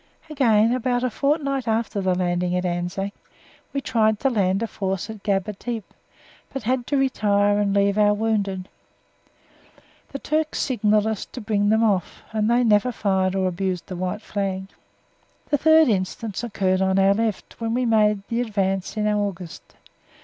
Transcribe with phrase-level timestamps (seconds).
[0.31, 3.13] Again, about a fortnight after the landing at Anzac,
[3.71, 5.93] we tried to land a force at Gaba Tepe,
[6.51, 8.67] but had to retire and leave our wounded.
[10.11, 13.85] The Turks signalled us to bring them off, and then they never fired or abused
[13.85, 14.69] the white flag.
[15.51, 19.75] The third instance occurred on our left, when we made the advance in August.